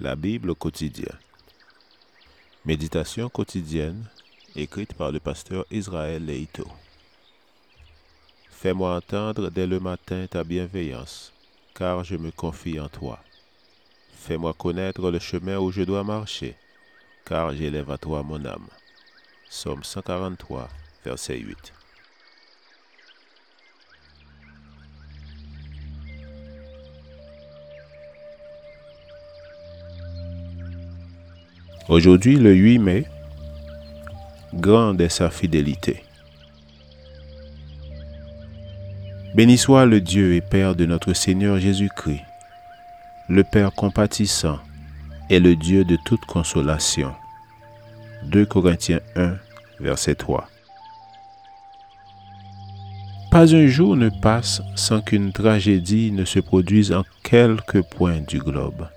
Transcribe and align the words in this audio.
La 0.00 0.16
Bible 0.16 0.48
au 0.48 0.54
quotidien. 0.54 1.12
Méditation 2.64 3.28
quotidienne 3.28 4.06
écrite 4.56 4.94
par 4.94 5.12
le 5.12 5.20
pasteur 5.20 5.66
Israël 5.70 6.24
Leito. 6.24 6.66
Fais-moi 8.48 8.96
entendre 8.96 9.50
dès 9.50 9.66
le 9.66 9.78
matin 9.78 10.26
ta 10.26 10.42
bienveillance, 10.42 11.34
car 11.74 12.02
je 12.02 12.16
me 12.16 12.30
confie 12.30 12.80
en 12.80 12.88
toi. 12.88 13.18
Fais-moi 14.14 14.54
connaître 14.54 15.10
le 15.10 15.18
chemin 15.18 15.58
où 15.58 15.70
je 15.70 15.82
dois 15.82 16.02
marcher, 16.02 16.56
car 17.26 17.54
j'élève 17.54 17.90
à 17.90 17.98
toi 17.98 18.22
mon 18.22 18.42
âme. 18.46 18.68
Somme 19.50 19.84
143, 19.84 20.70
verset 21.04 21.36
8. 21.36 21.74
Aujourd'hui, 31.88 32.36
le 32.36 32.52
8 32.52 32.78
mai, 32.78 33.04
grande 34.54 35.00
est 35.00 35.08
sa 35.08 35.30
fidélité. 35.30 36.04
Béni 39.34 39.58
soit 39.58 39.86
le 39.86 40.00
Dieu 40.00 40.34
et 40.34 40.40
Père 40.40 40.76
de 40.76 40.86
notre 40.86 41.14
Seigneur 41.14 41.58
Jésus-Christ, 41.58 42.22
le 43.28 43.44
Père 43.44 43.72
compatissant 43.72 44.58
et 45.30 45.40
le 45.40 45.56
Dieu 45.56 45.84
de 45.84 45.96
toute 46.04 46.24
consolation. 46.26 47.12
2 48.24 48.44
Corinthiens 48.44 49.00
1, 49.16 49.36
verset 49.80 50.14
3. 50.14 50.48
Pas 53.30 53.54
un 53.54 53.66
jour 53.66 53.96
ne 53.96 54.10
passe 54.10 54.60
sans 54.74 55.00
qu'une 55.00 55.32
tragédie 55.32 56.12
ne 56.12 56.24
se 56.24 56.40
produise 56.40 56.92
en 56.92 57.04
quelque 57.22 57.78
point 57.78 58.20
du 58.20 58.38
globe 58.38 58.88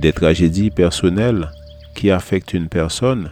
des 0.00 0.12
tragédies 0.12 0.70
personnelles 0.70 1.50
qui 1.94 2.10
affectent 2.10 2.54
une 2.54 2.68
personne, 2.68 3.30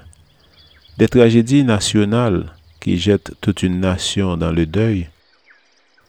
des 0.99 1.09
tragédies 1.09 1.65
nationales 1.65 2.53
qui 2.81 2.99
jettent 2.99 3.33
toute 3.41 3.63
une 3.63 3.81
nation 3.81 4.37
dans 4.37 4.53
le 4.53 4.67
deuil, 4.67 5.09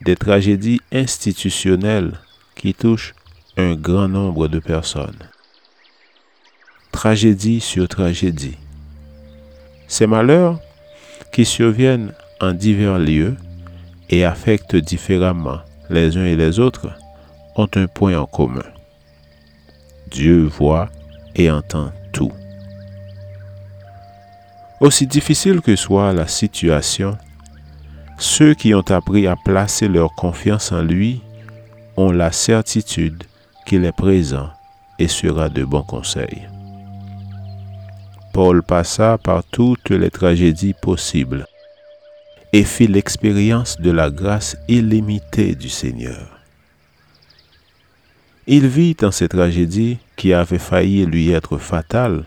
des 0.02 0.18
tragédies 0.18 0.82
institutionnelles 0.92 2.20
qui 2.56 2.74
touchent 2.74 3.16
un 3.56 3.76
grand 3.76 4.10
nombre 4.10 4.48
de 4.48 4.60
personnes. 4.60 5.20
Tragédie 6.92 7.62
sur 7.62 7.88
tragédie. 7.88 8.58
Ces 9.88 10.08
malheurs 10.08 10.60
qui 11.32 11.46
surviennent 11.46 12.14
en 12.42 12.52
divers 12.52 13.00
lieux 13.00 13.36
et 14.10 14.26
affectent 14.26 14.76
différemment 14.76 15.60
les 15.90 16.18
uns 16.18 16.26
et 16.26 16.36
les 16.36 16.60
autres 16.60 16.90
ont 17.56 17.70
un 17.76 17.88
point 17.88 18.18
en 18.18 18.26
commun. 18.26 18.64
Dieu 20.10 20.44
voit 20.44 20.90
et 21.36 21.52
entend 21.52 21.92
tout. 22.12 22.32
Aussi 24.80 25.08
difficile 25.08 25.62
que 25.62 25.76
soit 25.76 26.14
la 26.14 26.28
situation, 26.28 27.18
ceux 28.18 28.54
qui 28.54 28.74
ont 28.74 28.90
appris 28.90 29.28
à 29.28 29.36
placer 29.36 29.88
leur 29.88 30.14
confiance 30.16 30.72
en 30.72 30.82
lui 30.82 31.22
ont 31.98 32.12
la 32.12 32.32
certitude 32.32 33.24
qu'il 33.66 33.86
est 33.86 33.96
présent 33.96 34.50
et 34.98 35.08
sera 35.08 35.50
de 35.50 35.64
bons 35.64 35.84
conseils. 35.84 36.48
Paul 38.34 38.64
passa 38.64 39.18
par 39.18 39.44
toutes 39.44 39.90
les 39.90 40.10
tragédies 40.10 40.76
possibles 40.82 41.46
et 42.54 42.64
fit 42.64 42.88
l'expérience 42.88 43.78
de 43.80 43.92
la 43.92 44.10
grâce 44.10 44.58
illimitée 44.68 45.56
du 45.56 45.70
Seigneur. 45.70 46.39
Il 48.52 48.66
vit 48.66 48.96
dans 48.96 49.12
ces 49.12 49.28
tragédies 49.28 50.00
qui 50.16 50.34
avaient 50.34 50.58
failli 50.58 51.06
lui 51.06 51.30
être 51.30 51.60
fatales 51.60 52.24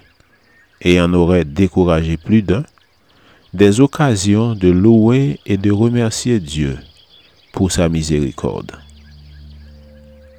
et 0.81 1.01
en 1.01 1.13
aurait 1.15 1.45
découragé 1.45 2.17
plus 2.17 2.43
d'un, 2.43 2.63
des 3.53 3.81
occasions 3.81 4.55
de 4.55 4.69
louer 4.71 5.41
et 5.47 5.57
de 5.57 5.73
remercier 5.73 6.39
Dieu 6.39 6.79
pour 7.53 7.73
sa 7.73 7.89
miséricorde. 7.89 8.71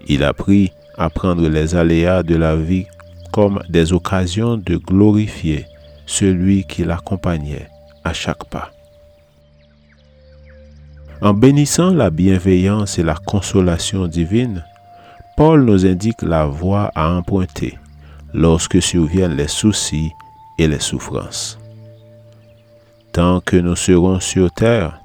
Il 0.07 0.23
apprit 0.23 0.72
à 0.97 1.09
prendre 1.09 1.49
les 1.49 1.75
aléas 1.75 2.23
de 2.23 2.35
la 2.35 2.55
vie 2.55 2.85
comme 3.33 3.61
des 3.67 3.91
occasions 3.91 4.55
de 4.55 4.77
glorifier 4.77 5.66
celui 6.05 6.63
qui 6.63 6.85
l'accompagnait 6.85 7.67
à 8.05 8.13
chaque 8.13 8.45
pas. 8.45 8.72
En 11.22 11.33
bénissant 11.33 11.93
la 11.93 12.09
bienveillance 12.09 12.99
et 12.99 13.03
la 13.03 13.16
consolation 13.16 14.07
divine, 14.07 14.63
Paul 15.35 15.63
nous 15.66 15.85
indique 15.85 16.21
la 16.21 16.45
voie 16.45 16.91
à 16.94 17.09
emprunter 17.09 17.79
lorsque 18.33 18.81
surviennent 18.81 19.35
les 19.35 19.47
soucis 19.47 20.11
et 20.59 20.67
les 20.67 20.79
souffrances. 20.79 21.57
Tant 23.13 23.41
que 23.41 23.57
nous 23.57 23.75
serons 23.75 24.19
sur 24.19 24.51
terre, 24.51 24.99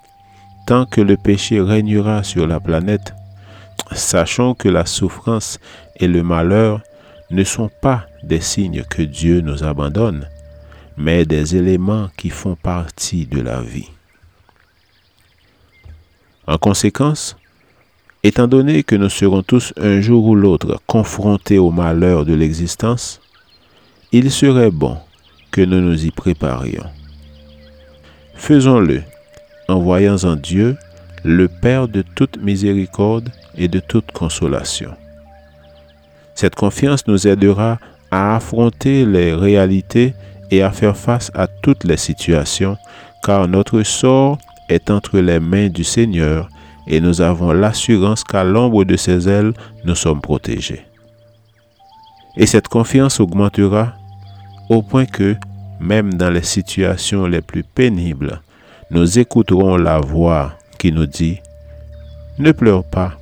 tant 0.67 0.85
que 0.85 1.01
le 1.01 1.17
péché 1.17 1.61
régnera 1.61 2.23
sur 2.23 2.47
la 2.47 2.61
planète, 2.61 3.15
sachons 3.93 4.55
que 4.55 4.69
la 4.69 4.85
souffrance 4.85 5.59
et 5.97 6.07
le 6.07 6.23
malheur 6.23 6.83
ne 7.31 7.45
sont 7.45 7.71
pas 7.81 8.07
des 8.23 8.41
signes 8.41 8.83
que 8.83 9.03
Dieu 9.03 9.41
nous 9.41 9.65
abandonne, 9.65 10.29
mais 10.97 11.25
des 11.25 11.57
éléments 11.57 12.09
qui 12.17 12.29
font 12.29 12.57
partie 12.57 13.27
de 13.27 13.41
la 13.41 13.61
vie. 13.61 13.89
En 16.47 16.59
conséquence, 16.59 17.37
Étant 18.25 18.49
donné 18.49 18.83
que 18.83 18.97
nous 18.97 19.09
serons 19.09 19.43
tous 19.43 19.73
un 19.81 20.01
jour 20.01 20.25
ou 20.25 20.35
l'autre 20.35 20.81
confrontés 20.87 21.59
au 21.59 21.71
malheur 21.71 22.25
de 22.25 22.35
l'existence, 22.35 23.21
il 24.11 24.31
serait 24.33 24.73
bon 24.73 24.97
que 25.53 25.61
nous 25.61 25.81
nous 25.81 26.05
y 26.05 26.11
préparions. 26.11 26.87
Faisons-le 28.35 29.03
en 29.69 29.79
voyant 29.79 30.17
en 30.25 30.35
Dieu 30.35 30.77
le 31.25 31.47
Père 31.49 31.87
de 31.87 32.03
toute 32.03 32.39
miséricorde 32.39 33.31
et 33.57 33.69
de 33.69 33.79
toute 33.79 34.11
consolation. 34.11 34.95
Cette 36.35 36.55
confiance 36.55 37.07
nous 37.07 37.27
aidera 37.27 37.79
à 38.11 38.37
affronter 38.37 39.05
les 39.05 39.33
réalités 39.33 40.15
et 40.51 40.63
à 40.63 40.71
faire 40.73 40.97
face 40.97 41.31
à 41.35 41.47
toutes 41.47 41.85
les 41.85 41.97
situations, 41.97 42.77
car 43.23 43.47
notre 43.47 43.83
sort 43.83 44.39
est 44.69 44.91
entre 44.91 45.19
les 45.19 45.41
mains 45.41 45.69
du 45.69 45.85
Seigneur 45.85 46.49
et 46.89 47.01
nous 47.01 47.21
avons 47.21 47.53
l'assurance 47.53 48.25
qu'à 48.25 48.43
l'ombre 48.43 48.85
de 48.85 48.97
ses 48.97 49.29
ailes, 49.29 49.53
nous 49.85 49.95
sommes 49.95 50.23
protégés. 50.23 50.83
Et 52.37 52.47
cette 52.47 52.69
confiance 52.69 53.21
augmentera 53.21 53.95
au 54.71 54.83
point 54.83 55.05
que, 55.05 55.37
même 55.81 56.15
dans 56.15 56.31
les 56.31 56.43
situations 56.43 57.27
les 57.27 57.43
plus 57.43 57.63
pénibles, 57.63 58.41
nous 58.91 59.19
écouterons 59.19 59.77
la 59.77 60.01
voix 60.01 60.57
qui 60.79 60.91
nous 60.91 61.07
dit, 61.07 61.39
Ne 62.39 62.53
pleure 62.53 62.85
pas, 62.85 63.19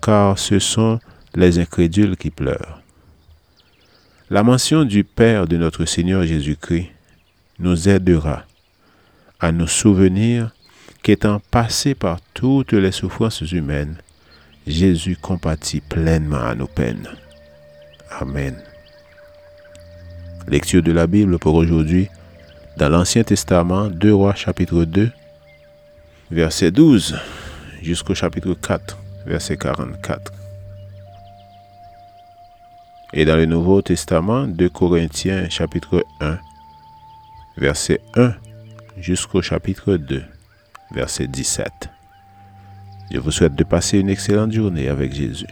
car 0.00 0.38
ce 0.38 0.58
sont 0.58 0.98
les 1.34 1.58
incrédules 1.58 2.16
qui 2.16 2.30
pleurent. 2.30 2.80
La 4.30 4.42
mention 4.42 4.84
du 4.84 5.04
Père 5.04 5.46
de 5.46 5.56
notre 5.56 5.84
Seigneur 5.84 6.24
Jésus-Christ 6.24 6.88
nous 7.58 7.88
aidera 7.88 8.44
à 9.40 9.52
nous 9.52 9.66
souvenir 9.66 10.52
qu'étant 11.02 11.40
passé 11.50 11.94
par 11.94 12.20
toutes 12.34 12.72
les 12.72 12.92
souffrances 12.92 13.40
humaines, 13.40 13.96
Jésus 14.66 15.16
compatit 15.16 15.80
pleinement 15.80 16.44
à 16.44 16.54
nos 16.54 16.66
peines. 16.66 17.08
Amen. 18.20 18.56
Lecture 20.46 20.82
de 20.82 20.92
la 20.92 21.06
Bible 21.06 21.38
pour 21.38 21.54
aujourd'hui 21.54 22.08
dans 22.76 22.88
l'Ancien 22.88 23.24
Testament, 23.24 23.88
2 23.88 24.14
Rois 24.14 24.34
chapitre 24.34 24.84
2, 24.84 25.10
verset 26.30 26.70
12 26.70 27.18
jusqu'au 27.82 28.14
chapitre 28.14 28.54
4, 28.54 28.96
verset 29.26 29.56
44. 29.56 30.32
Et 33.14 33.24
dans 33.24 33.36
le 33.36 33.46
Nouveau 33.46 33.82
Testament, 33.82 34.46
2 34.46 34.68
Corinthiens 34.68 35.48
chapitre 35.48 36.04
1, 36.20 36.38
verset 37.56 38.00
1 38.14 38.34
jusqu'au 38.98 39.42
chapitre 39.42 39.96
2, 39.96 40.22
verset 40.90 41.26
17. 41.26 41.90
Je 43.10 43.18
vous 43.18 43.30
souhaite 43.30 43.54
de 43.54 43.64
passer 43.64 43.98
une 43.98 44.10
excellente 44.10 44.52
journée 44.52 44.88
avec 44.88 45.14
Jésus. 45.14 45.46